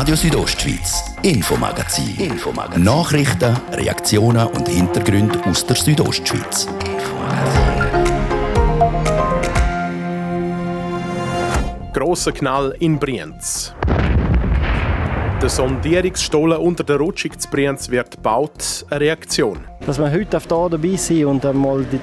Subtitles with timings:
[0.00, 2.16] Radio Südostschweiz, Infomagazin.
[2.16, 2.84] Infomagazin.
[2.84, 6.66] Nachrichten, Reaktionen und Hintergründe aus der Südostschweiz.
[11.92, 13.74] Grosser Knall in Brienz.
[15.42, 18.86] Der Sondierungsstollen unter der Rutschung zu Brienz wird gebaut.
[18.88, 19.66] Eine Reaktion.
[19.84, 22.00] Dass wir heute auf da dabei sind und einmal die,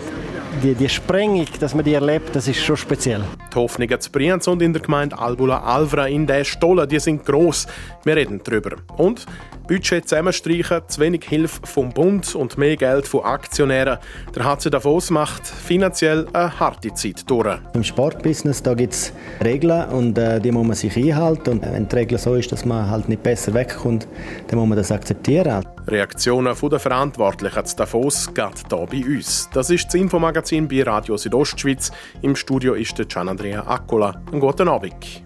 [0.57, 3.23] die, die Sprengung, dass man die erlebt, das ist schon speziell.
[3.51, 7.25] Die Hoffnungen zu Brienz und in der Gemeinde Albula Alvra in der Stollen, die sind
[7.25, 7.67] gross.
[8.03, 8.77] Wir reden darüber.
[8.97, 9.25] Und
[9.67, 13.97] Budget zusammenstreichen, zu wenig Hilfe vom Bund und mehr Geld von Aktionären.
[14.35, 17.59] Der HC Davos macht finanziell eine harte Zeit durch.
[17.73, 21.49] Im Sportbusiness gibt es Regeln und äh, die muss man sich einhalten.
[21.51, 24.07] Und wenn die Regel so ist, dass man halt nicht besser wegkommt,
[24.47, 25.65] dann muss man das akzeptieren.
[25.87, 29.49] Reaktionen der Verantwortlichen zu Davos geht hier bei uns.
[29.53, 31.91] Das ist das Infomagazin bei Radio Südostschweiz.
[32.21, 34.21] Im Studio ist der Gian Andrea Accola.
[34.31, 35.23] Einen guten Abend.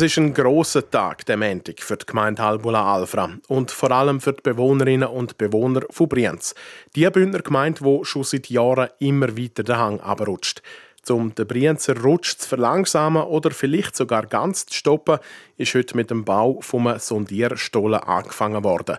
[0.00, 4.22] Es ist ein großer Tag, der Montag, für die Gemeinde Albula Alfra und vor allem
[4.22, 6.54] für die Bewohnerinnen und Bewohner von Brienz.
[6.96, 10.62] Die Bündner Gemeinde, die schon seit Jahren immer weiter den Hang abrutscht.
[11.10, 15.18] Um den Brienzer Rutsch zu verlangsamen oder vielleicht sogar ganz zu stoppen,
[15.58, 18.96] ist heute mit dem Bau vom Sondierstollen angefangen worden.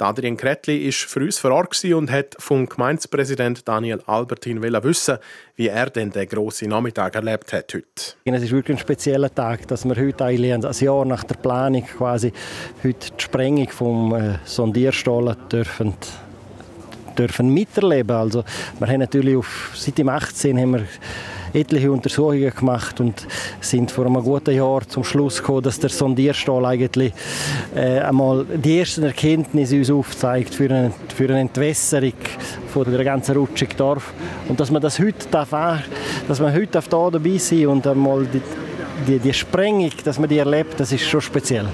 [0.00, 5.18] Adrian Kretli war für uns vor Ort und hat vom Gemeindepräsident Daniel Albertin wissen,
[5.56, 7.84] wie er denn den grossen Nachmittag erlebt hat heute.
[8.24, 11.84] Es ist wirklich ein spezieller Tag, dass wir heute eigentlich ein Jahr nach der Planung
[11.84, 12.32] quasi
[12.82, 15.94] heute die Sprengung vom äh, Sondierstollen dürfen
[17.18, 18.16] dürfen miterleben.
[18.16, 18.44] Also
[18.78, 20.86] wir haben natürlich auf, seit dem 18 haben wir
[21.52, 23.26] etliche Untersuchungen gemacht und
[23.60, 27.12] sind vor einem guten Jahr zum Schluss gekommen, dass der Sondierstahl eigentlich
[27.74, 32.12] äh, einmal die ersten Erkenntnisse uns aufzeigt für eine, für eine Entwässerung
[32.72, 34.12] von der ganzen Rutschung Dorf
[34.48, 35.50] und dass man das heute darf,
[36.26, 38.42] dass man heute auf da dabei sein und einmal die,
[39.06, 41.66] die, die Sprengung, dass man die erlebt, das ist schon speziell.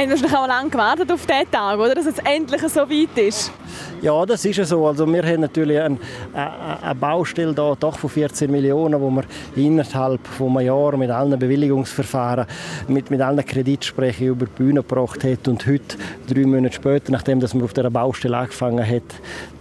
[0.00, 1.94] Haben Sie schon lange gewartet auf diesen Tag, oder?
[1.94, 3.52] dass es endlich so weit ist?
[4.00, 4.86] Ja, das ist so.
[4.86, 5.98] Also wir haben natürlich eine,
[6.32, 9.24] eine Baustelle da, doch von 14 Millionen, wo wir
[9.56, 12.46] innerhalb von einem Jahr mit allen Bewilligungsverfahren,
[12.88, 17.38] mit, mit allen Kreditsprechen über die Bühne gebracht hat und heute, drei Monate später, nachdem
[17.38, 19.02] dass wir auf dieser Baustelle angefangen haben,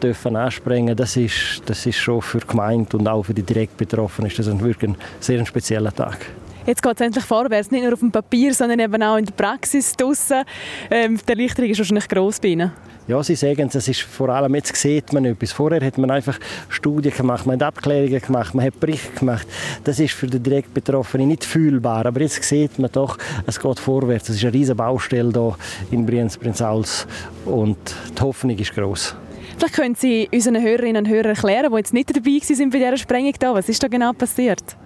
[0.02, 0.96] dürfen anspringen.
[0.96, 4.40] Das ist, das ist schon für die Gemeinde und auch für die direkt Betroffenen ist
[4.40, 6.28] das wirklich ein sehr spezieller Tag.
[6.70, 9.34] Jetzt geht es endlich vorwärts, nicht nur auf dem Papier, sondern eben auch in der
[9.34, 10.44] Praxis draussen.
[10.92, 12.72] Ähm, die Erleichterung ist wahrscheinlich gross bei Ihnen.
[13.08, 15.52] Ja, Sie sagen es, ist vor allem, jetzt sieht man etwas.
[15.52, 16.38] Vorher hat man einfach
[16.70, 19.48] Studien gemacht, man hat Abklärungen gemacht, man hat Berichte gemacht.
[19.84, 23.80] Das ist für den direkt Betroffenen nicht fühlbar, aber jetzt sieht man doch, es geht
[23.80, 24.30] vorwärts.
[24.30, 25.56] Es ist eine riesige Baustelle hier
[25.90, 27.08] in Brienz-Prinzals
[27.46, 27.78] und
[28.16, 29.16] die Hoffnung ist gross.
[29.58, 32.98] Vielleicht können Sie unseren Hörerinnen und Hörern erklären, die jetzt nicht dabei waren bei dieser
[32.98, 33.34] Sprengung.
[33.40, 33.56] Da.
[33.56, 34.78] Was ist da genau passiert?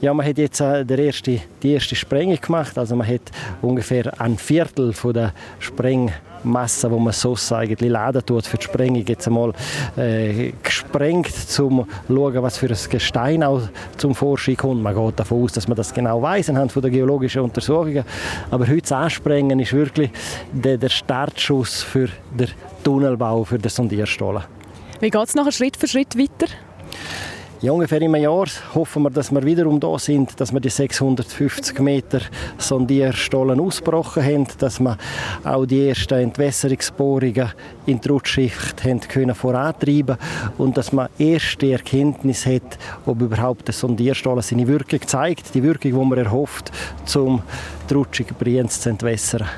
[0.00, 2.78] Ja, man hat jetzt äh, der erste, die erste Sprengung gemacht.
[2.78, 8.46] Also man hat ungefähr ein Viertel von der Sprengmasse, wo man so eigentlich laden tut
[8.46, 9.52] für die Sprengung, jetzt einmal
[9.96, 11.26] äh, gesprengt,
[11.58, 13.62] um zu schauen, was für ein Gestein auch
[13.96, 14.84] zum Vorschein kommt.
[14.84, 18.04] Man geht davon aus, dass man das genau weiß anhand von der geologischen Untersuchungen.
[18.52, 20.10] Aber heute ansprengen ist wirklich
[20.52, 22.08] der, der Startschuss für
[22.38, 22.50] den
[22.84, 24.44] Tunnelbau für den Sondierstollen.
[25.00, 26.46] Wie geht es nachher Schritt für Schritt weiter?
[27.60, 31.80] Ja, ungefähr im Jahr hoffen wir, dass wir wiederum da sind, dass wir die 650
[31.80, 32.20] Meter
[32.56, 34.96] Sondierstollen ausgebrochen haben, dass wir
[35.42, 37.52] auch die ersten Entwässerungsbohrungen
[37.86, 40.18] in die Rutschschicht haben können vorantreiben
[40.56, 45.90] und dass man erste Erkenntnis hat, ob überhaupt der Sondierstollen seine Wirkung zeigt, die Wirkung,
[45.90, 46.70] die man erhofft,
[47.16, 47.42] um
[47.90, 49.48] die Rutschung Brienz zu entwässern.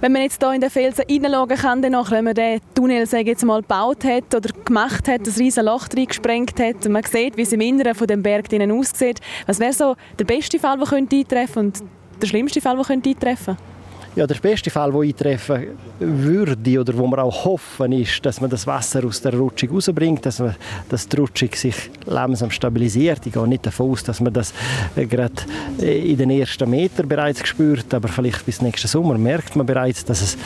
[0.00, 3.44] Wenn man jetzt hier in den Felsen reinschauen kann, danach, wenn man den Tunnel jetzt
[3.44, 7.42] mal gebaut hat oder gemacht hat, das riesen Loch reingesprengt hat und man sieht, wie
[7.42, 11.16] es im Inneren von dem Berg aussieht, was wäre so der beste Fall, der könnte
[11.16, 11.82] eintreffen und
[12.22, 13.79] der schlimmste Fall, der könnte eintreffen könnte?
[14.16, 15.66] Ja, der beste Fall, der eintreffen
[16.00, 20.26] würde oder wo wir auch hoffen, ist, dass man das Wasser aus der Rutschung rausbringt,
[20.26, 20.56] dass, man,
[20.88, 21.76] dass die Rutschung sich
[22.06, 23.24] langsam stabilisiert.
[23.26, 24.52] Ich gehe nicht davon aus, dass man das
[24.96, 25.34] äh, gerade
[25.80, 30.04] äh, in den ersten Metern bereits spürt, aber vielleicht bis nächsten Sommer merkt man bereits,
[30.04, 30.36] dass es,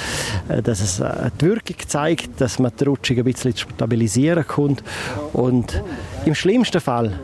[0.51, 1.03] äh, dass es
[1.41, 4.77] die Wirkung zeigt, dass man die Rutschung ein bisschen stabilisieren kann.
[5.33, 5.83] Und
[6.27, 7.19] im schlimmsten Fall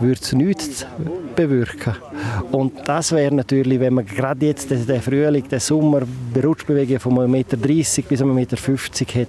[0.00, 0.86] würde es nichts
[1.34, 1.94] bewirken.
[2.52, 6.02] Und das wäre natürlich, wenn man gerade jetzt den, Frühling, den Sommer,
[6.42, 8.56] Rutschbewegungen von 1,30 Meter bis 1,50 Meter
[9.20, 9.28] hat,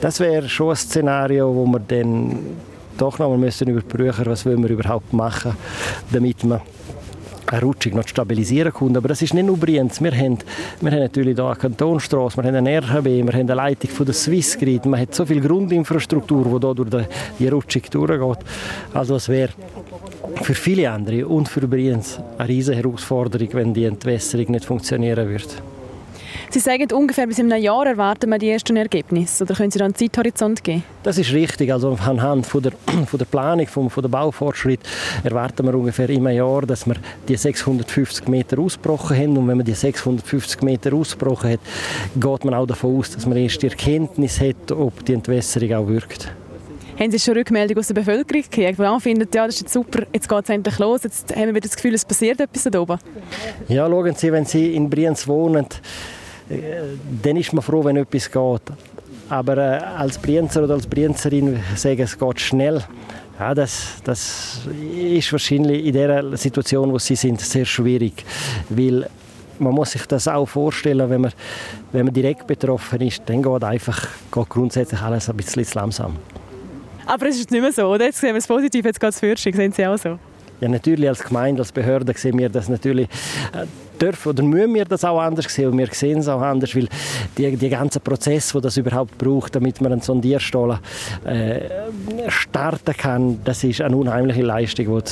[0.00, 2.38] das wäre schon ein Szenario, wo wir dann
[2.98, 5.56] doch noch mal müssen überprüfen, was wollen wir überhaupt machen,
[6.12, 6.60] damit man
[7.54, 8.96] eine Rutschung noch stabilisieren kann.
[8.96, 10.00] Aber das ist nicht nur Brienz.
[10.00, 10.38] Wir haben,
[10.80, 14.06] wir haben natürlich hier eine Kantonstrasse, wir haben eine RHB, wir haben eine Leitung von
[14.06, 14.86] der Swissgrid.
[14.86, 17.06] Man hat so viel Grundinfrastruktur, die hier durch
[17.38, 18.44] die Rutschung durchgeht.
[18.92, 19.52] Also es wäre
[20.42, 25.73] für viele andere und für Brienz eine riesige Herausforderung, wenn die Entwässerung nicht funktionieren würde.
[26.54, 29.42] Sie sagen, ungefähr bis in einem Jahr erwarten wir die ersten Ergebnisse.
[29.42, 30.84] Oder können Sie da einen Zeithorizont geben?
[31.02, 31.72] Das ist richtig.
[31.72, 32.70] Also anhand von der,
[33.06, 34.78] von der Planung, vom, von der Baufortschritt
[35.24, 36.94] erwarten wir ungefähr im Jahr, dass wir
[37.26, 39.36] die 650 Meter ausgebrochen haben.
[39.36, 41.60] Und wenn man die 650 Meter ausgebrochen hat,
[42.14, 45.88] geht man auch davon aus, dass man erst die Erkenntnis hat, ob die Entwässerung auch
[45.88, 46.30] wirkt.
[47.00, 50.06] Haben Sie schon Rückmeldung aus der Bevölkerung gekriegt, die findet, ja, das ist jetzt super,
[50.12, 52.78] jetzt geht es endlich los, jetzt haben wir wieder das Gefühl, es passiert etwas da
[52.78, 53.00] oben?
[53.66, 55.66] Ja, schauen Sie, wenn Sie in Brienz wohnen,
[57.22, 58.76] dann ist man froh, wenn etwas geht.
[59.28, 62.82] Aber äh, als Brienzer oder als Brienzerin sagen, es geht schnell.
[63.38, 64.60] Ja, das, das
[64.96, 68.24] ist wahrscheinlich in der Situation, wo sie sind, sehr schwierig,
[68.68, 69.08] weil
[69.58, 71.32] man muss sich das auch vorstellen, wenn man,
[71.92, 76.16] wenn man direkt betroffen ist, dann geht einfach geht grundsätzlich alles ein bisschen langsam.
[77.06, 78.06] Aber es ist nicht mehr so, oder?
[78.06, 80.18] Jetzt sehen wir es positiv, jetzt geht es sehen Sie auch so?
[80.60, 83.08] Ja, natürlich als Gemeinde, als Behörde sehen wir das natürlich
[83.52, 83.66] äh,
[84.00, 85.70] dürfen oder müssen wir das auch anders sehen?
[85.70, 86.88] Und wir sehen es auch anders, weil
[87.36, 90.78] die, die ganzen Prozess, wo das überhaupt braucht, damit man einen Sondierstollen
[91.24, 91.60] äh,
[92.28, 95.02] starten kann, das ist eine unheimliche Leistung,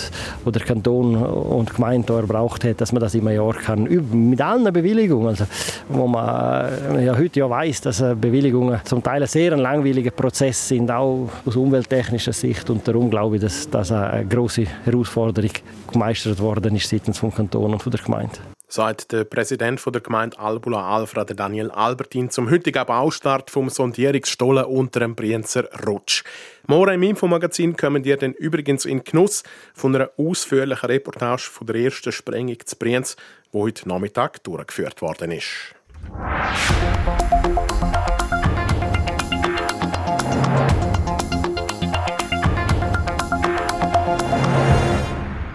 [0.44, 4.40] die der Kanton und die Gemeinde erbraucht hat, dass man das immer Jahr kann, mit
[4.40, 5.44] allen Bewilligungen, also,
[5.88, 10.11] wo man äh, ja heute ja weiß, dass äh, Bewilligungen zum Teil ein sehr langweiliger
[10.11, 12.69] Prozess sind, auch aus umwelttechnischer Sicht.
[12.70, 15.50] Und darum glaube ich, dass das eine große Herausforderung
[15.90, 20.38] gemeistert worden ist seitens vom Kanton und von der Gemeinde sagt der Präsident der Gemeinde
[20.38, 26.24] Albula Alfra, Daniel Albertin, zum heutigen Baustart vom Sondierungsstollen unter dem Brienzer Rutsch.
[26.66, 29.42] Morgen im Infomagazin kommen ihr dann übrigens in Genuss
[29.74, 33.16] von einer ausführlichen Reportage von der ersten Sprengung zu Brienz,
[33.52, 35.75] die heute Nachmittag durchgeführt worden ist.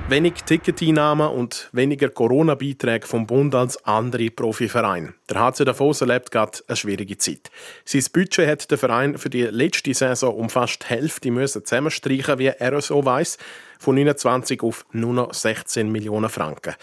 [0.09, 5.13] Wenig Ticketeinnahmen und weniger Corona-Beiträge vom Bund als andere Profivereine.
[5.30, 7.51] Der HC Davos erlebt gerade eine schwierige Zeit.
[7.83, 12.39] Sein Budget hat der Verein für die letzte Saison um fast die Hälfte müssen zusammenstreichen,
[12.39, 13.38] wie er so weiss,
[13.80, 16.75] von 29 auf nur noch 16 Millionen Franken.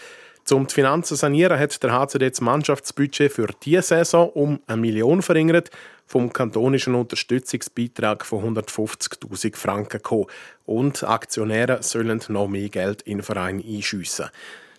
[0.51, 4.79] Um die Finanzen zu sanieren, hat der HCD das Mannschaftsbudget für diese Saison um eine
[4.79, 5.71] Million verringert,
[6.05, 10.27] vom kantonischen Unterstützungsbeitrag von 150.000 Franken kommen.
[10.65, 14.29] Und Aktionäre sollen noch mehr Geld in den Verein einschiessen.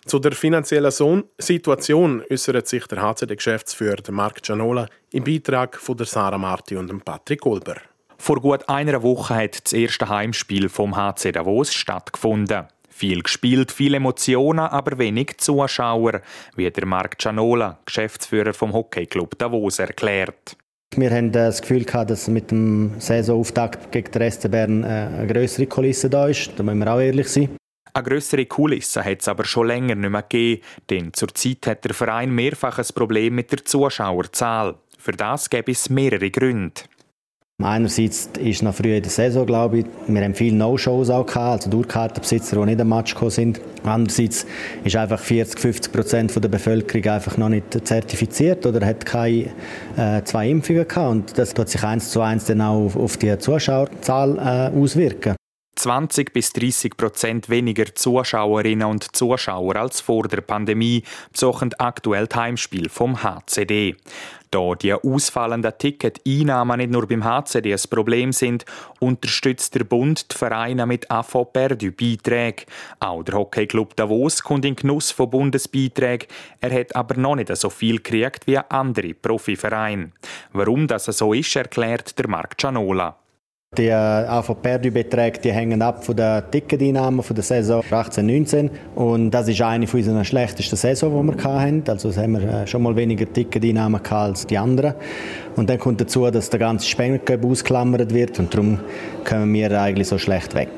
[0.05, 6.37] Zu der finanziellen Situation äußert sich der HCD-Geschäftsführer Marc Gianola im Beitrag von der Sarah
[6.37, 7.75] Marti und Patrick Golber.
[8.17, 12.67] Vor gut einer Woche hat das erste Heimspiel vom HC Davos stattgefunden.
[12.89, 16.21] Viel gespielt, viele Emotionen, aber wenig Zuschauer,
[16.55, 20.55] wie der Marc Gianola, Geschäftsführer vom Hockeyclub Davos, erklärt.
[20.95, 25.27] Wir haben das Gefühl gehabt, dass mit dem Saisonauftakt gegen den Rest Bern äh, eine
[25.27, 26.51] größere Kulisse da ist.
[26.55, 27.49] Da müssen wir auch ehrlich sein.
[27.93, 31.93] Eine grössere Kulisse hat es aber schon länger nicht mehr gegeben, denn zurzeit hat der
[31.93, 34.75] Verein mehrfach ein Problem mit der Zuschauerzahl.
[34.97, 36.81] Für das gäbe es mehrere Gründe.
[37.63, 41.63] Einerseits ist noch früh in der Saison, glaube ich, wir haben viele No-Shows auch gehabt,
[41.63, 43.61] also Durchkartenbesitzer, die nicht am Match gekommen sind.
[43.83, 44.45] Andererseits
[44.83, 49.47] ist einfach 40, 50 Prozent der Bevölkerung einfach noch nicht zertifiziert oder hat keine
[49.97, 53.35] äh, zwei Impfungen gehabt und das tut sich eins zu eins dann auch auf die
[53.39, 55.35] Zuschauerzahl äh, auswirken.
[55.77, 62.39] 20 bis 30 Prozent weniger Zuschauerinnen und Zuschauer als vor der Pandemie besuchen aktuell das
[62.39, 63.95] Heimspiel vom HCD.
[64.49, 68.65] Da die ausfallenden Ticket-Einnahmen nicht nur beim HCD ein Problem sind,
[68.99, 72.65] unterstützt der Bund die Vereine mit AFO Perdu Beiträgen.
[72.99, 76.27] Auch der Hockeyclub Davos kommt in Genuss von Bundesbeiträgen.
[76.61, 80.11] Er hat aber noch nicht so viel gekriegt wie andere Profivereine.
[80.53, 83.17] Warum das so ist, erklärt der Marc Gianola.
[83.75, 89.61] Die AV-Perdu-Beträge die hängen ab von der Ticketeinnahmen von der Saison 18-19 und das ist
[89.61, 91.83] eine von unseren schlechtesten Saison, die wir hatten.
[91.89, 94.93] Also haben wir äh, schon mal weniger Ticketeinnahmen als die anderen.
[95.57, 98.79] Und dann kommt dazu, dass der ganze Spengler ausklammert wird und darum
[99.25, 100.69] kommen wir eigentlich so schlecht weg.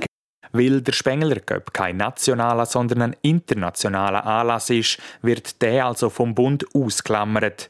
[0.51, 6.34] Weil der Spengler Cup kein nationaler, sondern ein internationaler Anlass ist, wird der also vom
[6.34, 7.69] Bund ausklammert.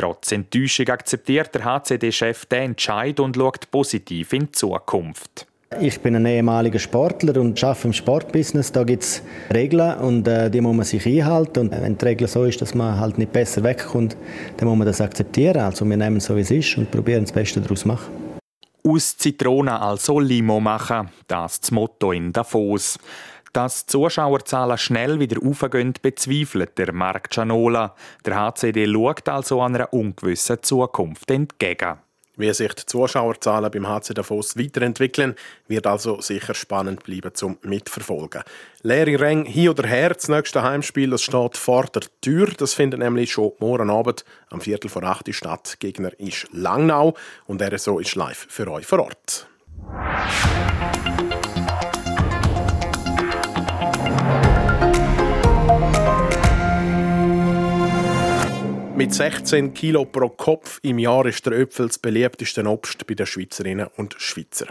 [0.00, 5.46] Trotz Enttäuschung akzeptiert der HCD-Chef den Entscheid und schaut positiv in die Zukunft.
[5.78, 8.72] Ich bin ein ehemaliger Sportler und arbeite im Sportbusiness.
[8.72, 11.68] Da gibt es Regeln und äh, die muss man sich einhalten.
[11.68, 14.16] Und wenn die Regel so ist, dass man halt nicht besser wegkommt,
[14.56, 15.60] dann muss man das akzeptieren.
[15.60, 18.10] Also wir nehmen es so, wie es ist und probieren das Beste daraus zu machen.
[18.82, 22.98] Aus Zitronen also Limo machen, das ist das Motto in Davos.
[23.52, 27.94] Dass die Zuschauerzahlen schnell wieder aufgehen, bezweifelt der Marc Cianola.
[28.24, 31.98] Der HCD schaut also einer ungewissen Zukunft entgegen.
[32.40, 35.34] Wie sich die Zuschauerzahlen beim HC Davos weiterentwickeln,
[35.68, 38.44] wird also sicher spannend bleiben zum Mitverfolgen.
[38.82, 42.46] Leere Ränge hier oder her, das nächste Heimspiel, das steht vor der Tür.
[42.56, 45.76] Das findet nämlich schon morgen Abend am Viertel vor acht statt.
[45.80, 47.14] Gegner ist Langnau
[47.46, 49.46] und RSO ist live für euch vor Ort.
[59.00, 63.24] Mit 16 Kilo pro Kopf im Jahr ist der Öpfel das beliebteste Obst bei den
[63.24, 64.66] Schweizerinnen und Schweizer.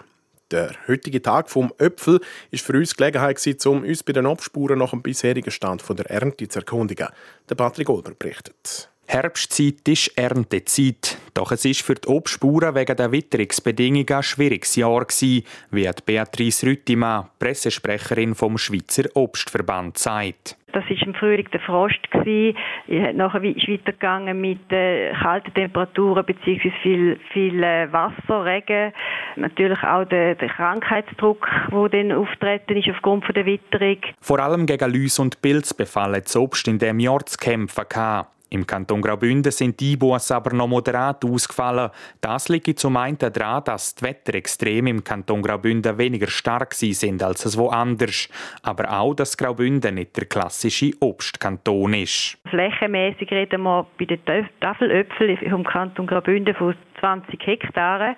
[0.51, 2.21] Der heutige Tag vom Öpfel
[2.51, 6.47] ist für uns Gelegenheit um uns bei den Obstspuren nach dem bisherigen Stand der Ernte
[6.47, 7.07] zu erkundigen.
[7.49, 8.91] Der Patrick Olber berichtet.
[9.07, 11.17] Herbstzeit ist Erntezeit.
[11.33, 15.07] Doch es ist für die Obstspuren wegen der Witterungsbedingungen ein schwieriges Jahr
[15.71, 20.58] wie Beatrice Rüttimann, Pressesprecherin vom Schweizer Obstverband, sagt.
[20.71, 21.99] Das war im Frühling der Frost.
[22.15, 26.71] Nachher ist weitergegangen mit äh, kalten Temperaturen bzw.
[26.81, 28.93] viel, viel äh, Wasser, Regen.
[29.35, 33.97] Natürlich auch der, der Krankheitsdruck, der dann auftreten ist aufgrund der Witterung.
[34.21, 37.85] Vor allem gegen Läus und Pilz befallen das Obst in diesem Jahr zu kämpfen.
[37.89, 38.38] Gehabt.
[38.51, 41.91] Im Kanton Graubünden sind die Einbußen aber noch moderat ausgefallen.
[42.19, 47.57] Das liegt zum einen daran, dass die Wetterextreme im Kanton Graubünden weniger stark sind als
[47.57, 48.27] woanders.
[48.63, 52.37] Aber auch, dass Graubünden nicht der klassische Obstkanton ist.
[52.49, 54.19] Flächenmäßig reden wir bei den
[54.61, 58.15] Tafelöpfeln vom Kanton Graubünden von 20 Hektaren.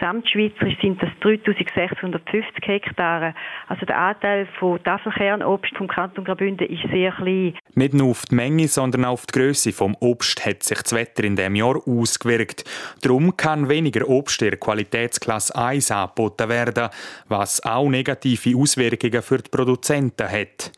[0.00, 3.34] Gesamtschweizerisch sind das 3650 Hektare.
[3.68, 7.54] Also der Anteil von Tafelkernobst vom Kanton Graubünden ist sehr klein.
[7.74, 10.94] Nicht nur auf die Menge, sondern auch auf die Größe vom Obst hat sich das
[10.94, 12.64] Wetter in diesem Jahr ausgewirkt.
[13.02, 16.88] Darum kann weniger Obst der Qualitätsklasse 1 angeboten werden,
[17.28, 20.72] was auch negative Auswirkungen für die Produzenten hat.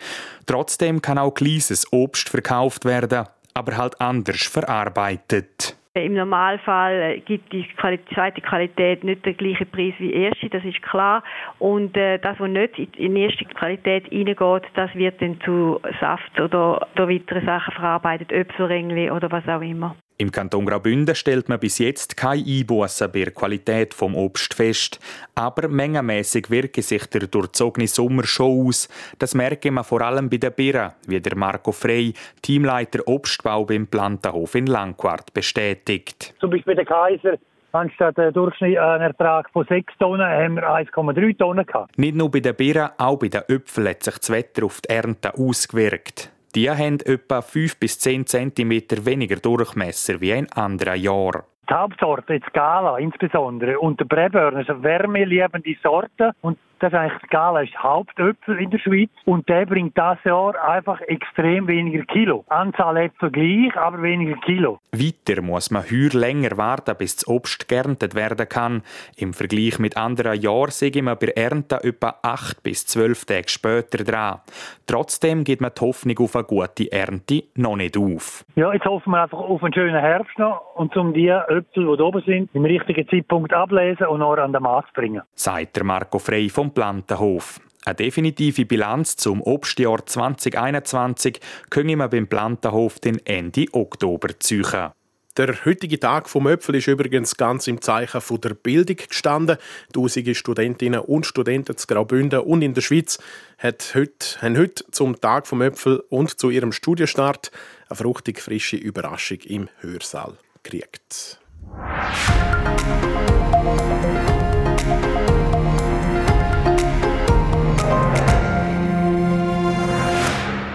[0.46, 5.76] Trotzdem kann auch kleines Obst verkauft werden, aber halt anders verarbeitet.
[5.94, 10.80] Im Normalfall gibt die zweite Qualität nicht den gleichen Preis wie die erste, das ist
[10.80, 11.22] klar.
[11.58, 16.40] Und äh, das, was nicht in die erste Qualität reingeht, das wird dann zu Saft
[16.40, 19.94] oder, oder weiteren Sachen verarbeitet, Äpfelrängli oder was auch immer.
[20.18, 25.00] Im Kanton Graubünden stellt man bis jetzt keine Einbußen bei der Qualität vom Obst fest.
[25.34, 28.88] Aber mengenmäßig wirke sich der durchzogene Sommer schon aus.
[29.18, 33.86] Das merke man vor allem bei den Birnen, wie der Marco Frey, Teamleiter Obstbau beim
[33.86, 36.34] Plantenhof in Langquart, bestätigt.
[36.38, 37.38] Zum Beispiel der Kaiser
[37.72, 41.96] Anstatt einen durchschnittlichen Ertrag von 6 Tonnen haben wir 1,3 Tonnen gehabt.
[41.96, 44.90] Nicht nur bei den Birnen, auch bei den Äpfeln hat sich das Wetter auf die
[44.90, 46.30] Ernte ausgewirkt.
[46.54, 51.42] Die haben etwa 5 bis 10 cm weniger Durchmesser wie in anderen Jahren.
[51.68, 56.32] Die Hauptsorte, die Gala insbesondere, und der Breburner, sind wärmeliebende Sorten.
[56.42, 60.60] Und das ist eigentlich, Gala ist Hauptöpfel in der Schweiz und der bringt das Jahr
[60.68, 62.44] einfach extrem weniger Kilo.
[62.48, 64.80] Anzahl Äpfel gleich, aber weniger Kilo.
[64.90, 68.82] Weiter muss man heuer länger warten, bis das Obst geerntet werden kann.
[69.16, 74.02] Im Vergleich mit anderen Jahren sehe man bei Ernte etwa 8 bis 12 Tage später
[74.02, 74.40] dran.
[74.86, 78.44] Trotzdem geht man die Hoffnung auf eine gute Ernte noch nicht auf.
[78.56, 82.02] Ja, jetzt hoffen wir einfach auf einen schönen Herbst noch und um die Äpfel, die
[82.02, 85.22] oben sind, im richtigen Zeitpunkt ablesen und noch an den Markt bringen.
[85.34, 87.60] Sagt der Marco Frey vom Plantenhof.
[87.84, 94.92] Eine definitive Bilanz zum Obstjahr 2021 können wir beim Plantenhof den Ende Oktober ziehen.
[95.38, 99.56] Der heutige Tag vom Öpfel ist übrigens ganz im Zeichen der Bildung gestanden.
[99.90, 103.18] Tausende Studentinnen und Studenten zu Graubünden und in der Schweiz
[103.58, 107.50] haben heute zum Tag vom Öpfel und zu ihrem Studienstart
[107.88, 111.40] eine fruchtig frische Überraschung im Hörsaal gekriegt.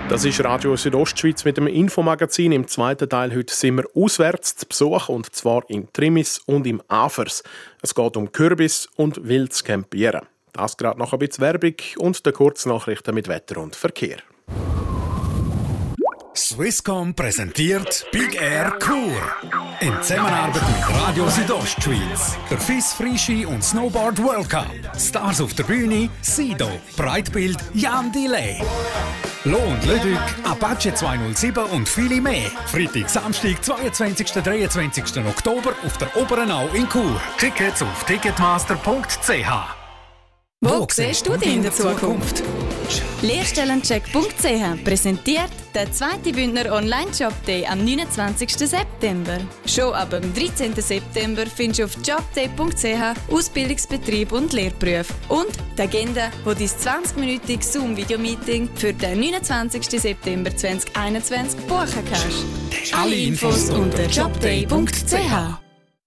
[0.09, 2.53] Das ist Radio Südostschweiz mit dem Infomagazin.
[2.53, 6.81] Im zweiten Teil heute sind wir auswärts zu Besuch und zwar in Trimis und im
[6.87, 7.43] Afers.
[7.81, 10.21] Es geht um Kürbis und wildes Campieren.
[10.53, 14.19] Das gerade noch ein bisschen Werbung und der Kurznachrichten mit Wetter und Verkehr.
[16.33, 19.11] Swisscom präsentiert Big Air Kur.
[19.81, 22.37] In Zusammenarbeit mit Radio Südostschweiz.
[22.49, 24.67] Der FIS Frischi und Snowboard World Cup.
[24.97, 28.61] Stars auf der Bühne, Sido, Breitbild, Jan Delay.
[29.47, 32.51] Lohn Lüdück, Apache 207 und viele mehr.
[32.65, 34.43] Freitag, Samstag, 22.
[34.43, 35.25] 23.
[35.25, 37.21] Oktober auf der Oberenau in Chur.
[37.37, 39.51] Tickets auf ticketmaster.ch.
[40.59, 42.43] Wo siehst du dich in der Zukunft?
[43.21, 48.49] Lehrstellencheck.ch präsentiert der zweite Bündner Online-Job Day am 29.
[48.57, 49.37] September.
[49.65, 50.73] Schon ab dem 13.
[50.75, 58.69] September findest du auf jobday.ch Ausbildungsbetrieb und Lehrprüfe und die Agenda, wo dein 20-minütiges Zoom-Video-Meeting
[58.75, 59.99] für den 29.
[59.99, 62.93] September 2021 buchen kannst.
[62.93, 65.13] Alle Infos unter jobday.ch.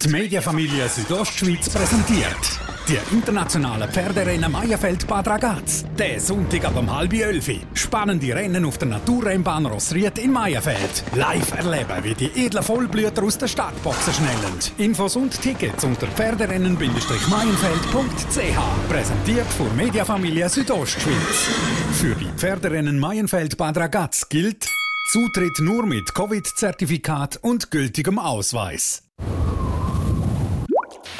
[0.02, 5.84] Die Mediafamilie Südostschweiz präsentiert die internationale Pferderennen Meierfeld Bad Ragaz.
[5.98, 7.50] Der Sonntag ab um halb elf.
[7.74, 11.04] Spannende Rennen auf der Naturrennbahn Rossried in Meierfeld.
[11.14, 14.58] Live erleben, wie die edlen Vollblüter aus der Startboxen schnellen.
[14.78, 18.88] Infos und Tickets unter pferderennen-meienfeld.ch.
[18.88, 21.48] Präsentiert von Mediafamilie Südostschweiz.
[21.92, 24.66] Für die Pferderennen Meierfeld Bad Ragaz gilt
[25.10, 29.02] Zutritt nur mit Covid-Zertifikat und gültigem Ausweis.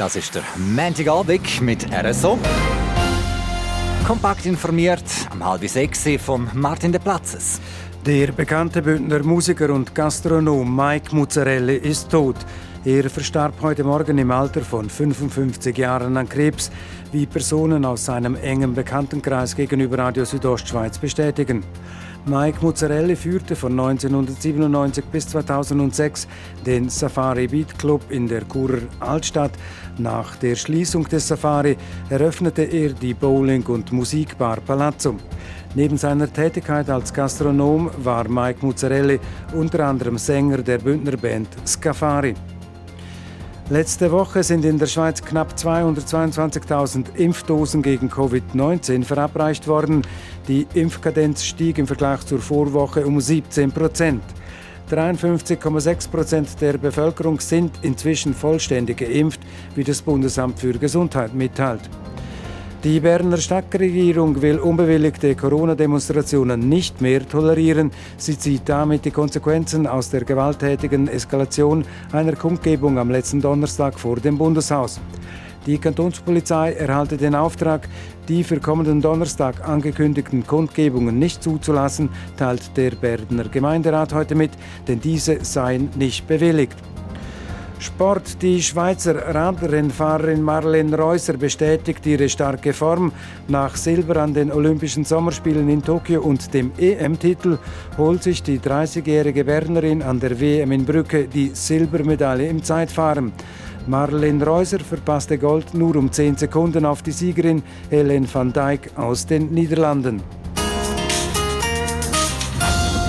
[0.00, 2.38] Das ist der Montagabend mit RSO.
[4.07, 7.61] Kompakt informiert am halb sechs von Martin de Platzes.
[8.07, 12.37] Der bekannte Bündner Musiker und Gastronom Mike Muzzarelli ist tot.
[12.83, 16.71] Er verstarb heute Morgen im Alter von 55 Jahren an Krebs,
[17.12, 21.62] wie Personen aus seinem engen Bekanntenkreis gegenüber Radio Südostschweiz bestätigen.
[22.27, 26.29] Mike Muzzarelli führte von 1997 bis 2006
[26.67, 29.53] den Safari Beat Club in der Churer Altstadt.
[29.99, 31.77] Nach der Schließung des Safari
[32.11, 35.17] eröffnete er die Bowling- und Musikbar Palazzo.
[35.75, 39.19] Neben seiner Tätigkeit als Gastronom war Mike Muzzarelli
[39.55, 42.35] unter anderem Sänger der Bündnerband Scafari.
[43.71, 50.03] Letzte Woche sind in der Schweiz knapp 222.000 Impfdosen gegen Covid-19 verabreicht worden.
[50.49, 54.25] Die Impfkadenz stieg im Vergleich zur Vorwoche um 17 Prozent.
[54.91, 59.39] 53,6 Prozent der Bevölkerung sind inzwischen vollständig geimpft,
[59.77, 61.89] wie das Bundesamt für Gesundheit mitteilt.
[62.83, 67.91] Die Berner Stadtregierung will unbewilligte Corona-Demonstrationen nicht mehr tolerieren.
[68.17, 74.17] Sie zieht damit die Konsequenzen aus der gewalttätigen Eskalation einer Kundgebung am letzten Donnerstag vor
[74.17, 74.99] dem Bundeshaus.
[75.67, 77.87] Die Kantonspolizei erhalte den Auftrag,
[78.29, 82.09] die für kommenden Donnerstag angekündigten Kundgebungen nicht zuzulassen,
[82.39, 84.53] teilt der Berner Gemeinderat heute mit,
[84.89, 86.79] denn diese seien nicht bewilligt.
[87.81, 88.43] Sport.
[88.43, 93.12] Die Schweizer Radrennfahrerin Marlene Reusser bestätigt ihre starke Form.
[93.49, 97.59] Nach Silber an den Olympischen Sommerspielen in Tokio und dem EM-Titel
[97.97, 103.33] holt sich die 30-jährige Bernerin an der WM in Brücke die Silbermedaille im Zeitfahren.
[103.87, 109.27] Marlene Reuser verpasste Gold nur um 10 Sekunden auf die Siegerin Helen van Dijk aus
[109.27, 110.23] den Niederlanden.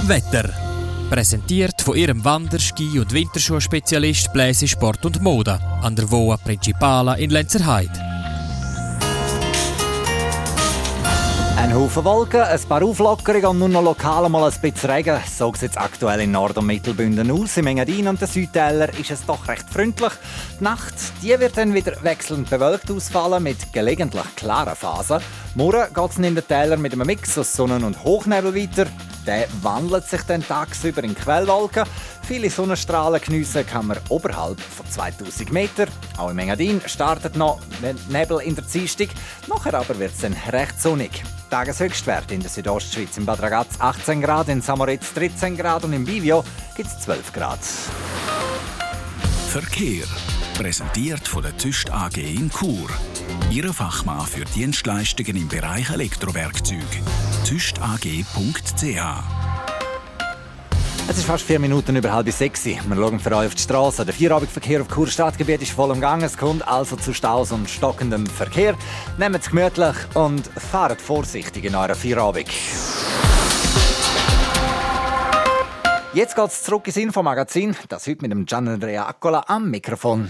[0.08, 0.71] Wetter.
[1.12, 7.16] Präsentiert von ihrem Wander-, Ski- und Winterschuhspezialist Bläse Sport und Mode an der Voa Principala
[7.16, 7.92] in Lenzerheide.
[11.58, 15.20] Ein Haufen Wolken, ein paar Auflockerungen und nur noch lokal mal ein bisschen Regen.
[15.38, 17.58] So sieht es aktuell in Nord- und Mittelbünden aus.
[17.58, 20.14] Im Engadin und den Südtäler ist es doch recht freundlich.
[20.62, 25.20] Die Nacht die wird dann wieder wechselnd bewölkt ausfallen mit gelegentlich klaren Phasen.
[25.56, 28.88] Morgen geht es in den Tälern mit einem Mix aus Sonnen- und Hochnebel weiter.
[29.26, 31.84] Der wandelt sich dann tagsüber in Quellwolken.
[32.28, 35.86] Viele Sonnenstrahlen geniessen kann man oberhalb von 2000 Meter.
[36.18, 37.60] Auch im Engadin startet noch
[38.10, 39.10] Nebel in der Dienstag.
[39.48, 41.24] Nachher aber wird es dann recht sonnig.
[41.50, 46.06] Tageshöchstwert in der Südostschweiz im Bad Ragaz 18 Grad, in Samoritz 13 Grad und im
[46.06, 46.44] Bivio
[46.76, 47.60] gibt es 12 Grad.
[49.50, 50.06] Verkehr.
[50.54, 52.90] Präsentiert von der Tüst AG in Chur.
[53.50, 56.88] Ihre Fachmann für Dienstleistungen im Bereich Elektrowerkzeug.
[57.46, 59.02] tüstag.ch
[61.10, 62.64] es ist fast vier Minuten über halb sechs.
[62.64, 64.06] Wir schauen für euch auf die Straße.
[64.06, 66.24] Der Vierabendverkehr auf Chur Stadtgebiet ist voll im Gang.
[66.24, 68.76] Es kommt also zu Staus und stockendem Verkehr.
[69.18, 72.48] Nehmt es gemütlich und fahrt vorsichtig in eurer Vierabend.
[76.14, 77.76] Jetzt geht es zurück ins Infomagazin.
[77.90, 80.30] Das heute mit dem Gianandrea Accola am Mikrofon.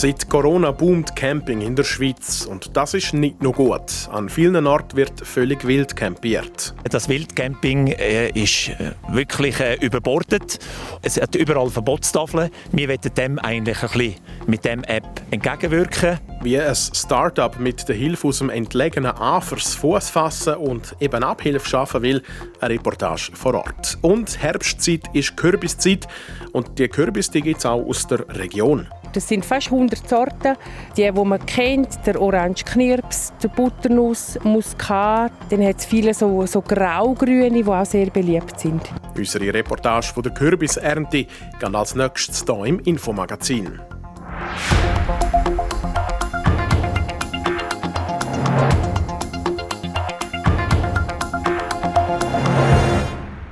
[0.00, 4.08] Seit Corona boomt Camping in der Schweiz und das ist nicht nur gut.
[4.10, 6.74] An vielen Orten wird völlig wild campiert.
[6.84, 10.58] Das Wildcamping äh, ist äh, wirklich äh, überbordet.
[11.02, 12.48] Es hat überall Verbotstafeln.
[12.72, 14.14] Wir wollen dem eigentlich ein bisschen
[14.46, 16.18] mit dem App entgegenwirken.
[16.40, 21.68] Wie ein Start-up mit der Hilfe aus dem entlegenen Afers Fuß fassen und eben Abhilfe
[21.68, 22.22] schaffen will,
[22.60, 23.98] eine Reportage vor Ort.
[24.00, 26.08] Und Herbstzeit ist Kürbiszeit
[26.52, 28.88] und die Kürbis gibt es auch aus der Region.
[29.12, 30.56] Das sind fast 100 Sorten.
[30.96, 35.32] Die, die man kennt, der Orange Knirps, der Butternuss, Muskat.
[35.50, 38.82] Dann hat es viele so, so graugrüne, die auch sehr beliebt sind.
[39.16, 43.80] Unsere Reportage von der Kürbisernte geht als nächstes hier im Infomagazin.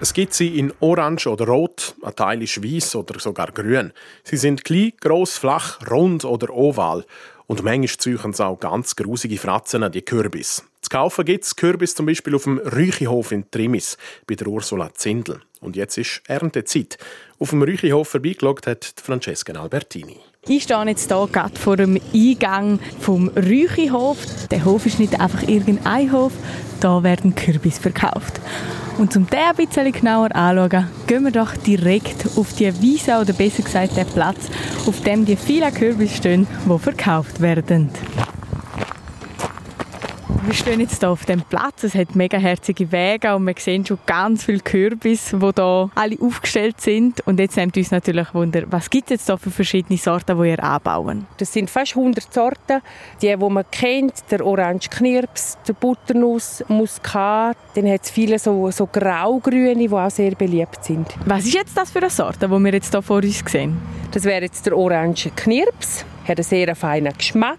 [0.09, 3.93] Es gibt sie in Orange oder Rot, ein Teil ist weiß oder sogar grün.
[4.25, 7.05] Sie sind klein, gross, flach, rund oder oval.
[7.47, 10.65] Und manchmal züchen sie auch ganz grusige Fratzen an die Kürbis.
[10.81, 14.95] Zu kaufen gibt es Kürbis zum Beispiel auf dem Rüchihof in Trimis bei der Ursula
[14.95, 15.43] Zindel.
[15.61, 16.97] Und jetzt ist Erntezeit.
[17.39, 20.17] Auf dem Rüchihof vorbeigeloggt hat Francesca Albertini.
[20.47, 24.17] Ich stehe jetzt hier gerade vor dem Eingang vom Rüchihof.
[24.51, 26.33] Der Hof ist nicht einfach irgendein Hof,
[26.81, 28.41] da werden Kürbis verkauft.
[28.99, 33.33] Und um das ein bisschen genauer anzuschauen, gehen wir doch direkt auf die Wiese oder
[33.33, 34.49] besser gesagt den Platz,
[34.87, 37.91] auf dem die vielen Kürbisse stehen, die verkauft werden.
[40.49, 41.85] Wir stehen jetzt hier auf dem Platz.
[41.85, 46.17] Es hat mega herzige Wege und wir sehen schon ganz viele Kürbisse, die hier alle
[46.23, 47.21] aufgestellt sind.
[47.27, 50.49] Und jetzt nimmt uns natürlich Wunder, was gibt es jetzt hier für verschiedene Sorten, die
[50.49, 51.27] ihr anbauen?
[51.37, 52.81] Das sind fast 100 Sorten.
[53.21, 57.59] Die, die man kennt, der Orange Knirps, der Butternuss, Muskat.
[57.75, 61.15] Dann hat es viele so, so graugrüne, die auch sehr beliebt sind.
[61.27, 63.77] Was ist jetzt das für eine Sorte, die wir jetzt hier vor uns sehen?
[64.13, 67.59] Das wäre jetzt der Orange Knirps hat einen sehr feinen Geschmack,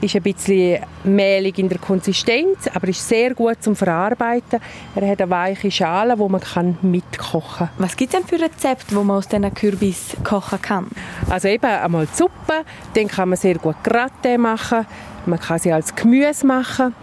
[0.00, 4.60] ist ein bisschen mehlig in der Konsistenz, aber ist sehr gut zum Verarbeiten.
[4.94, 7.78] Er hat eine weiche Schale, wo man kann mitkochen kann.
[7.78, 10.86] Was gibt es denn für Rezepte, wo man aus diesen Kürbis kochen kann?
[11.30, 12.64] Also eben einmal die Suppe,
[12.94, 14.86] dann kann man sehr gut Gratte machen,
[15.26, 16.94] man kann sie als Gemüse machen.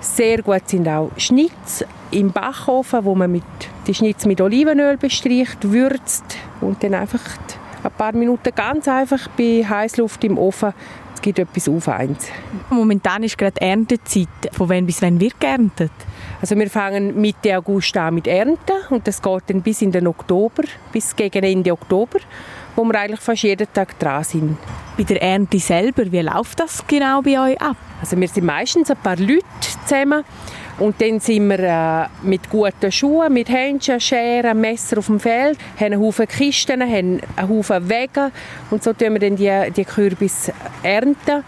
[0.00, 3.44] Sehr gut sind auch Schnitz im Backofen, wo man mit,
[3.86, 7.20] die Schnitz mit Olivenöl bestreicht, würzt und dann einfach
[7.82, 10.72] ein paar Minuten ganz einfach bei Heißluft im Ofen.
[11.14, 12.28] Es gibt etwas Aufeins.
[12.70, 14.28] Momentan ist gerade Erntezeit.
[14.52, 15.92] Von wann bis wann wird geerntet?
[16.40, 20.08] Also wir fangen Mitte August an mit Ernten und das geht dann bis in den
[20.08, 22.18] Oktober, bis gegen Ende Oktober,
[22.74, 24.58] wo wir eigentlich fast jeden Tag dran sind.
[24.96, 27.76] Bei der Ernte selber, wie läuft das genau bei euch ab?
[28.00, 29.44] Also wir sind meistens ein paar Leute
[29.86, 30.24] zusammen
[30.82, 35.56] und dann sind wir äh, mit guten Schuhen, mit Händchen, Scheren, Messer auf dem Feld,
[35.76, 38.32] haben einen Haufen Kisten, haben einen Haufen Wege
[38.70, 40.50] und so tun wir dann die, die Kürbis
[40.82, 41.44] ernten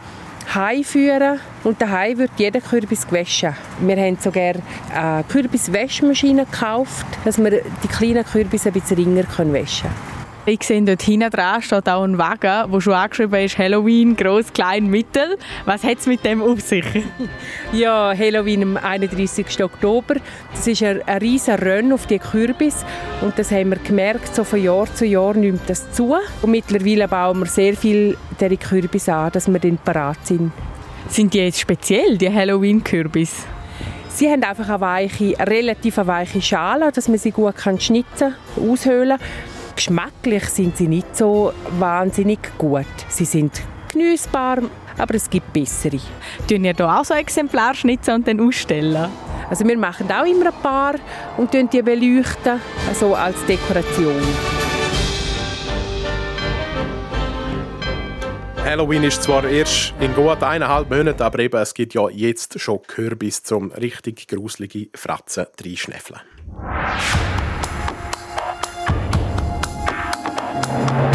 [0.54, 3.56] heimführen und daheim wird jeder Kürbis gewaschen.
[3.80, 4.54] Wir haben sogar
[4.94, 10.13] eine Kürbiswaschmaschine gekauft, dass wir die kleinen Kürbisse ein bisschen ringer waschen können.
[10.46, 14.52] Ich sehe dort hinten dran steht auch ein Wagen, wo schon angeschrieben ist Halloween, groß,
[14.52, 15.38] klein, mittel.
[15.64, 16.84] Was hat es mit dem auf sich?
[17.72, 19.64] ja, Halloween am 31.
[19.64, 20.16] Oktober.
[20.52, 22.84] Das ist ein, ein riesiger Rennen auf die Kürbis.
[23.22, 26.14] Und das haben wir gemerkt, so von Jahr zu Jahr nimmt das zu.
[26.42, 30.52] Und mittlerweile bauen wir sehr viel dieser Kürbis an, dass wir dann parat sind.
[31.08, 33.46] Sind die jetzt speziell, die Halloween-Kürbis?
[34.10, 39.18] Sie haben einfach eine weiche, relativ weiche Schale, dass man sie gut schnitzen kann, aushöhlen
[39.18, 39.53] kann.
[39.76, 42.86] Geschmacklich sind sie nicht so wahnsinnig gut.
[43.08, 43.60] Sie sind
[43.92, 44.58] genießbar,
[44.96, 45.98] aber es gibt bessere.
[46.48, 49.10] Tun ihr hier auch so Exemplar schnitzen und dann ausstellen?
[49.50, 50.94] Also wir machen auch immer ein paar
[51.36, 54.22] und die beleuchten, also als Dekoration.
[58.64, 62.80] Halloween ist zwar erst in gut eineinhalb Monaten, aber eben, es gibt ja jetzt schon
[62.86, 66.20] Kürbis zum richtig gruselige Fratzen reinschnäffeln.
[70.74, 71.13] Thank you.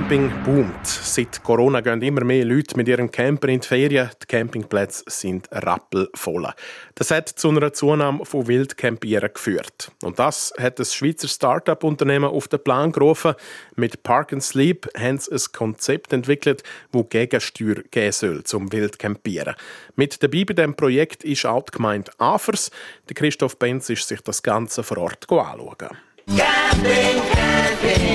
[0.00, 0.86] Camping boomt.
[0.86, 4.08] Seit Corona gehen immer mehr Leute mit ihrem Camper in die Ferien.
[4.22, 6.48] Die Campingplätze sind rappelvoll.
[6.94, 9.92] Das hat zu einer Zunahme von Wildcampieren geführt.
[10.02, 13.34] Und das hat das Schweizer Start-up-Unternehmen auf den Plan gerufen.
[13.76, 19.54] Mit Park and Sleep haben sie ein Konzept entwickelt, das Gegensteuer geben soll zum Wildcampieren.
[19.96, 22.70] Mit dabei bei diesem Projekt ist auch die Gemeinde Afers.
[23.14, 25.90] Christoph Benz ist sich das Ganze vor Ort anschauen.
[26.26, 28.09] Camping, Camping,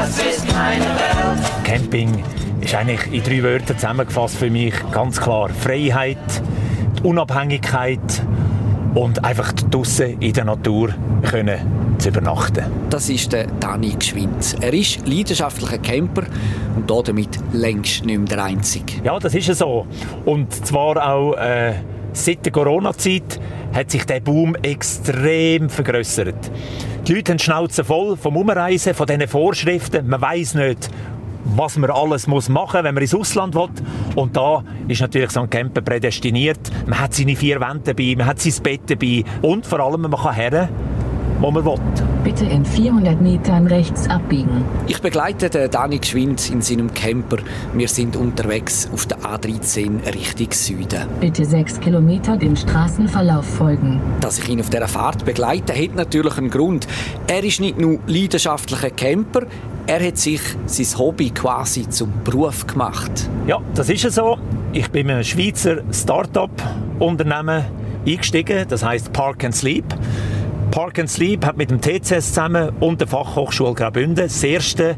[0.00, 1.64] das ist meine Welt.
[1.64, 2.22] Camping
[2.60, 6.18] ist eigentlich in drei Wörtern zusammengefasst für mich ganz klar Freiheit,
[7.02, 8.00] Unabhängigkeit
[8.94, 10.94] und einfach draußen in der Natur
[11.28, 12.64] können zu übernachten.
[12.90, 14.56] Das ist der Dani Geschwind.
[14.60, 16.22] Er ist leidenschaftlicher Camper
[16.76, 19.02] und damit längst nicht mehr der Einzige.
[19.02, 19.86] Ja, das ist so.
[20.24, 21.74] Und zwar auch äh,
[22.12, 23.40] seit der Corona-Zeit
[23.72, 26.50] hat sich der Boom extrem vergrößert.
[27.06, 30.08] Die Leute haben die Schnauze voll vom Umreisen, von diesen Vorschriften.
[30.08, 30.90] Man weiß nicht,
[31.56, 33.68] was man alles muss machen muss, wenn man ins Ausland will.
[34.14, 36.60] Und da ist natürlich so ein Camper prädestiniert.
[36.86, 40.12] Man hat seine vier Wände dabei, man hat sein Bett dabei und vor allem man
[40.12, 40.68] kann her
[41.40, 41.78] wo man will.
[42.24, 44.64] Bitte in 400 Metern rechts abbiegen.
[44.86, 47.38] Ich begleite den Dani Geschwind in seinem Camper.
[47.72, 51.06] Wir sind unterwegs auf der A13 Richtung Süden.
[51.20, 54.00] Bitte 6 Kilometer dem Straßenverlauf folgen.
[54.20, 56.86] Dass ich ihn auf dieser Fahrt begleite, hat natürlich einen Grund.
[57.26, 59.46] Er ist nicht nur leidenschaftlicher Camper,
[59.86, 63.30] er hat sich sein Hobby quasi zum Beruf gemacht.
[63.46, 64.36] Ja, das ist so.
[64.72, 67.64] Ich bin einem Schweizer Start-up-Unternehmen
[68.06, 69.84] eingestiegen, das heißt Park and Sleep.
[70.70, 74.96] Park and Sleep hat mit dem TCS zusammen und der Fachhochschule Graubünden das erste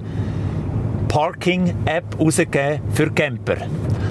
[1.09, 3.57] Parking-App herausgegeben für Camper.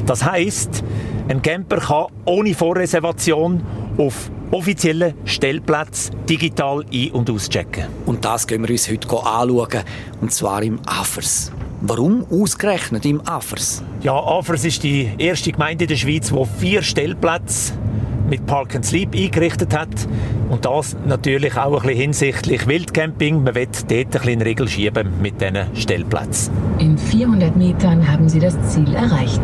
[0.05, 0.83] Das heißt,
[1.27, 3.61] ein Camper kann ohne Vorreservation
[3.97, 7.85] auf offiziellen Stellplätzen digital ein- und auschecken.
[8.05, 9.83] Und das gehen wir uns heute anschauen,
[10.21, 11.51] und zwar im Afers.
[11.81, 13.83] Warum ausgerechnet im Afers?
[14.01, 17.73] Ja, Afers ist die erste Gemeinde in der Schweiz, die vier Stellplätze
[18.29, 19.89] mit Park and Sleep eingerichtet hat.
[20.49, 23.43] Und das natürlich auch ein bisschen hinsichtlich Wildcamping.
[23.43, 26.53] Man will dort ein bisschen Regel schieben mit diesen Stellplätzen.
[26.79, 29.41] In 400 Metern haben Sie das Ziel erreicht.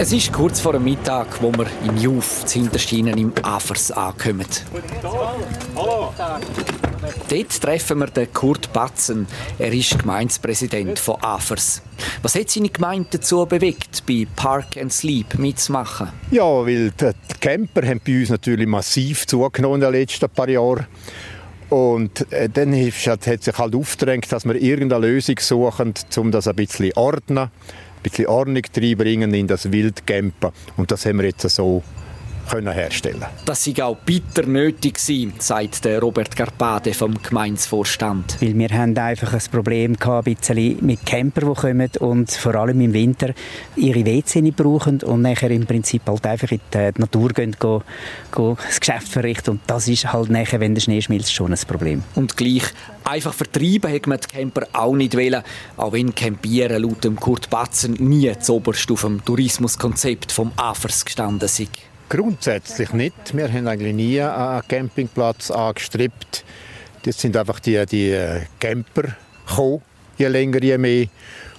[0.00, 4.46] Es ist kurz vor dem Mittag, wo wir in Juf, zu Hintersteinen im Afers ankommen.
[5.74, 6.12] Hallo.
[7.28, 9.26] Dort treffen wir den Kurt Batzen.
[9.58, 11.82] Er ist Gemeindepräsident von Afers.
[12.22, 16.08] Was hat seine Gemeinde dazu bewegt, bei Park and Sleep mitzumachen?
[16.30, 20.86] Ja, weil die Camper haben bei uns natürlich massiv zugenommen in den letzten paar Jahren.
[21.68, 26.56] Und äh, dann hat sich halt aufgedrängt, dass wir irgendeine Lösung suchen, um das ein
[26.56, 27.50] bisschen ordnen, ein
[28.02, 30.50] bisschen Ordnung reinbringen in das Wildcampen.
[30.76, 31.82] Und das haben wir jetzt so
[32.48, 33.24] können herstellen.
[33.44, 38.36] Das sei auch bitter nötig gewesen, sagt der Robert Garpade vom Gemeinsvorstand.
[38.40, 42.54] Weil wir haben einfach ein Problem gehabt, ein bisschen mit Camper, die kommen und vor
[42.54, 43.32] allem im Winter
[43.76, 47.82] ihre WC nicht brauchen und nachher im Prinzip halt einfach in die Natur gehen, gehen,
[48.34, 51.58] gehen das Geschäft verrichten und das ist halt nachher, wenn der Schnee schmilzt, schon ein
[51.66, 52.02] Problem.
[52.14, 52.64] Und gleich
[53.04, 55.42] einfach vertreiben hat man die Camper auch nicht wollen,
[55.76, 61.48] auch wenn Campieren laut dem Kurt Batzen nie zuoberst auf dem Tourismuskonzept vom AFERS gestanden
[61.48, 61.68] sei.
[62.08, 63.36] Grundsätzlich nicht.
[63.36, 66.44] Wir haben eigentlich nie einen Campingplatz angestrebt.
[67.02, 68.16] Das sind einfach die, die
[68.58, 69.14] Camper
[69.46, 69.82] gekommen,
[70.16, 71.06] je länger, je mehr.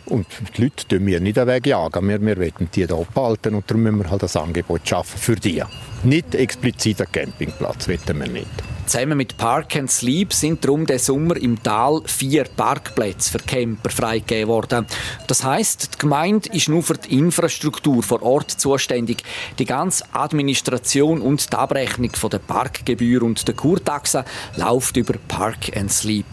[0.05, 0.25] Und
[0.57, 2.07] die Leute tun wir nicht Weg jagen.
[2.07, 5.35] Wir, wir wollen die hier behalten und darum müssen wir halt das Angebot schaffen für
[5.35, 5.63] die.
[6.03, 8.68] Nicht explizit einen Campingplatz, wollen wir nicht.
[8.89, 13.91] Zusammen mit Park and Sleep sind darum der Sommer im Tal vier Parkplätze für Camper
[13.91, 14.87] freigegeben worden.
[15.27, 19.21] Das heißt, die Gemeinde ist nur für die Infrastruktur vor Ort zuständig.
[19.59, 24.25] Die ganze Administration und die Abrechnung von der Parkgebühr und der Kurtaxe
[24.55, 26.25] läuft über Park and Sleep.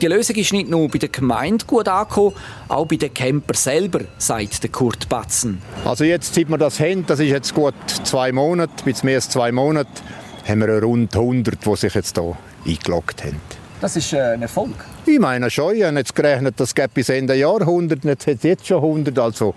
[0.00, 2.34] Die Lösung ist nicht nur bei der Gemeinde gut angekommen,
[2.66, 5.62] auch bei den Camper selber, sagt Kurt Batzen.
[5.84, 9.28] Also jetzt, seit wir das haben, das ist jetzt gut zwei Monate, bis mehr als
[9.28, 10.02] zwei Monate,
[10.46, 13.40] haben wir rund 100, die sich jetzt hier eingeloggt haben.
[13.80, 14.74] Das ist äh, ein Erfolg.
[15.06, 18.36] Ich meine schon, ich habe jetzt gerechnet, das geht bis Ende Jahr 100, jetzt hat
[18.36, 19.54] es jetzt schon 100, also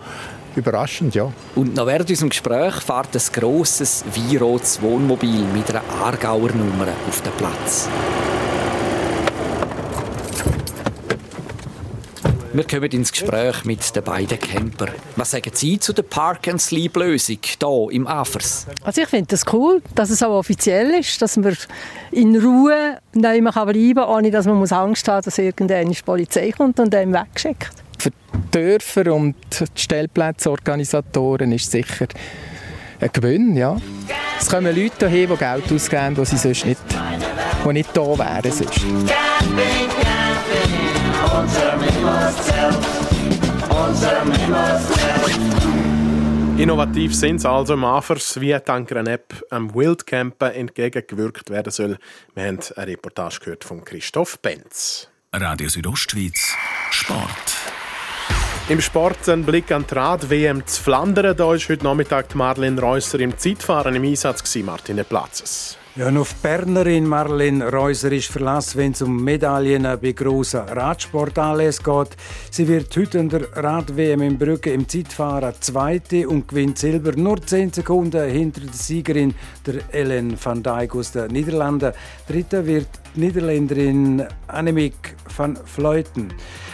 [0.55, 1.31] überraschend, ja.
[1.55, 7.21] Und noch während unserem Gespräch fährt ein grosses, weirotes Wohnmobil mit einer Aargauer Nummer auf
[7.21, 7.87] den Platz.
[12.55, 14.87] Wir kommen ins Gespräch mit den beiden Camper.
[15.17, 18.65] Was sagen Sie zu der Park-and-Sleep-Lösung hier im Afers?
[18.81, 21.57] Also ich finde das cool, dass es auch offiziell ist, dass man
[22.11, 26.51] in Ruhe nicht mehr bleiben kann, ohne dass man Angst haben muss, dass irgendeine Polizei
[26.51, 27.71] kommt und einen wegschickt.
[27.99, 32.07] Für die Dörfer und die Stellplatzorganisatoren ist sicher
[33.01, 33.75] ein Gewinn, ja.
[34.39, 36.79] Es kommen Leute hierher, die Geld ausgeben, die sie sonst nicht,
[37.65, 38.85] die nicht da wären sonst.
[46.57, 51.97] Innovativ sind sie also im Afers, wie dank einer App am Wildcampen entgegengewirkt werden soll.
[52.33, 55.09] Wir haben eine Reportage gehört von Christoph Benz.
[55.33, 56.55] Radio Südostschweiz,
[56.91, 57.55] Sport.
[58.69, 61.35] Im Sport ein Blick an die Rad-WM zu Flandern.
[61.37, 65.77] Da ist heute Nachmittag Marlene Reusser im Zeitfahren im Einsatz, Martin Platzes.
[65.97, 71.85] Ja, und auf Bernerin Marlene Reuser ist Verlass, wenn es um Medaillen bei grossen Radsportanlässen
[71.85, 72.17] geht.
[72.51, 77.41] Sie wird heute in der Rad-WM in Brügge im Zeitfahren Zweite und gewinnt Silber nur
[77.41, 81.93] 10 Sekunden hinter der Siegerin, der Ellen van Dijk aus den Niederlanden.
[82.27, 86.33] Dritte wird Niederländerin Annemiek van Vleuten.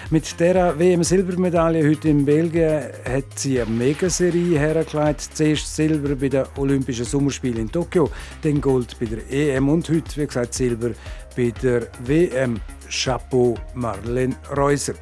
[0.09, 5.29] Mit der WM-Silbermedaille heute in Belgien hat sie eine Megaserie hergelegt.
[5.33, 8.09] Zuerst Silber bei den Olympischen Sommerspielen in Tokio,
[8.41, 10.91] dann Gold bei der EM und heute, wie gesagt, Silber
[11.35, 12.59] bei der WM.
[12.89, 14.95] Chapeau Marlene Reuser.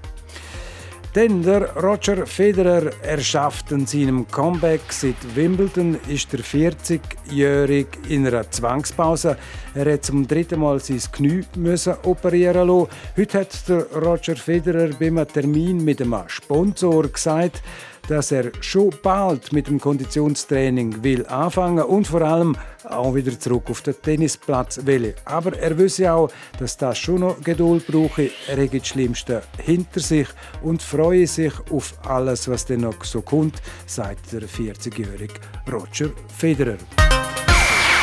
[1.15, 8.50] Denn der Roger Federer erschafft in seinem Comeback seit Wimbledon ist der 40-Jährige in einer
[8.52, 9.36] Zwangspause.
[9.74, 12.89] Er hat zum dritten Mal sein Knie müssen operieren lassen.
[13.17, 17.63] Heute hat der Roger Federer beim Termin mit einem Sponsor gesagt,
[18.10, 23.69] dass er schon bald mit dem Konditionstraining will anfangen und vor allem auch wieder zurück
[23.69, 25.13] auf den Tennisplatz will.
[25.26, 28.32] Aber er wisse auch, dass das schon noch Geduld brauche.
[28.48, 30.28] Er hat das Schlimmste hinter sich
[30.63, 35.36] und freue sich auf alles, was dann noch so kommt, sagt der 40-jährige
[35.72, 36.78] Roger Federer.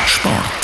[0.07, 0.56] Sport.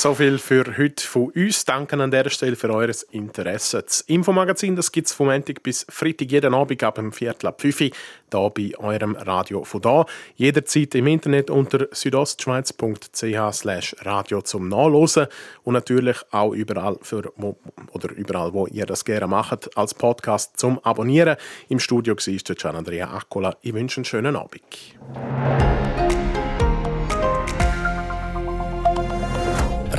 [0.00, 1.66] So viel für heute von uns.
[1.66, 3.82] Danke an dieser Stelle für euer Interesse.
[3.82, 7.80] Das Infomagazin gibt es vom Montag bis Freitag jeden Abend ab dem Viertel ab 5
[7.82, 7.90] Uhr
[8.32, 10.06] hier bei eurem Radio von da.
[10.36, 15.26] Jederzeit im Internet unter südostschweiz.ch radio zum Nachlesen
[15.64, 17.30] und natürlich auch überall, für,
[17.92, 21.36] oder überall, wo ihr das gerne macht, als Podcast zum Abonnieren.
[21.68, 23.54] Im Studio war Gian Andrea Accola.
[23.60, 24.64] Ich wünsche einen schönen Abend.